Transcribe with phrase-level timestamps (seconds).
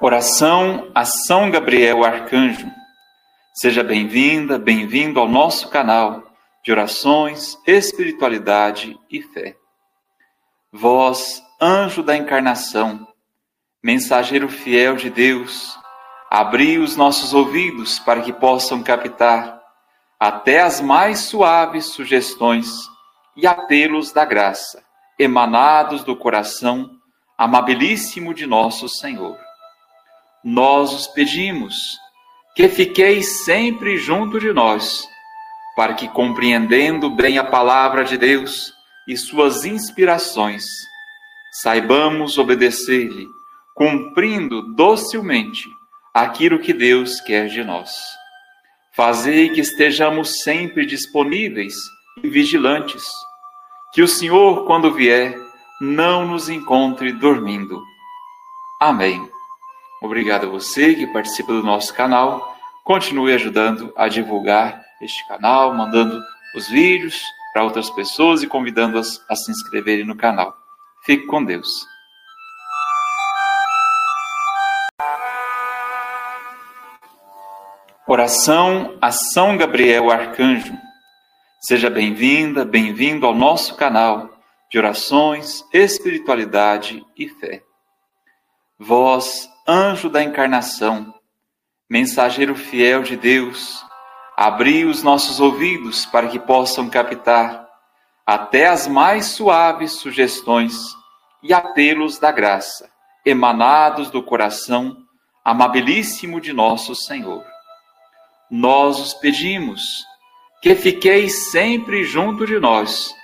[0.00, 2.70] Oração a São Gabriel Arcanjo.
[3.54, 6.22] Seja bem-vinda, bem-vindo ao nosso canal
[6.64, 9.56] de orações, espiritualidade e fé.
[10.72, 13.06] Vós, anjo da encarnação,
[13.82, 15.78] mensageiro fiel de Deus,
[16.30, 19.62] abri os nossos ouvidos para que possam captar
[20.18, 22.68] até as mais suaves sugestões
[23.36, 24.82] e apelos da graça,
[25.18, 26.90] emanados do coração
[27.36, 29.36] amabilíssimo de nosso Senhor
[30.44, 31.74] nós os pedimos
[32.54, 35.08] que fiqueis sempre junto de nós,
[35.74, 38.72] para que, compreendendo bem a palavra de Deus
[39.08, 40.64] e suas inspirações,
[41.62, 43.26] saibamos obedecer-lhe,
[43.74, 45.66] cumprindo docilmente
[46.12, 47.90] aquilo que Deus quer de nós.
[48.92, 51.74] Fazei que estejamos sempre disponíveis
[52.22, 53.04] e vigilantes,
[53.94, 55.38] que o Senhor, quando vier,
[55.80, 57.80] não nos encontre dormindo.
[58.80, 59.30] Amém.
[60.02, 62.56] Obrigado a você que participa do nosso canal.
[62.82, 66.20] Continue ajudando a divulgar este canal, mandando
[66.56, 70.56] os vídeos para outras pessoas e convidando-as a se inscreverem no canal.
[71.04, 71.68] Fique com Deus.
[78.08, 80.76] Oração a São Gabriel Arcanjo.
[81.66, 84.28] Seja bem-vinda, bem-vindo ao nosso canal
[84.70, 87.62] de orações, espiritualidade e fé.
[88.78, 91.14] Vós, anjo da encarnação,
[91.88, 93.82] mensageiro fiel de Deus,
[94.36, 97.66] abri os nossos ouvidos para que possam captar
[98.26, 100.76] até as mais suaves sugestões
[101.42, 102.90] e apelos da graça,
[103.24, 104.98] emanados do coração
[105.42, 107.42] amabilíssimo de nosso Senhor.
[108.50, 110.04] Nós os pedimos
[110.64, 113.14] que fiqueis sempre junto de nós,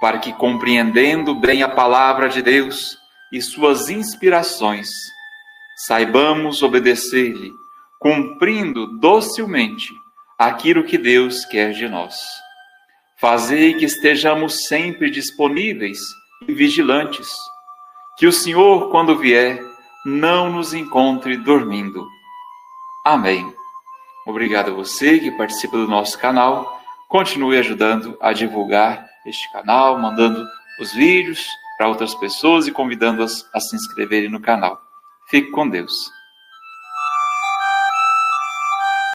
[0.00, 2.98] para que, compreendendo bem a palavra de Deus
[3.32, 4.88] e suas inspirações,
[5.86, 7.52] saibamos obedecer-lhe,
[8.00, 9.94] cumprindo docilmente
[10.36, 12.16] aquilo que Deus quer de nós.
[13.20, 16.00] Fazei que estejamos sempre disponíveis
[16.48, 17.28] e vigilantes,
[18.18, 19.62] que o Senhor, quando vier,
[20.04, 22.04] não nos encontre dormindo.
[23.06, 23.61] Amém.
[24.26, 26.80] Obrigado a você que participa do nosso canal.
[27.08, 30.46] Continue ajudando a divulgar este canal, mandando
[30.80, 31.44] os vídeos
[31.76, 34.80] para outras pessoas e convidando-as a se inscreverem no canal.
[35.28, 35.92] Fique com Deus.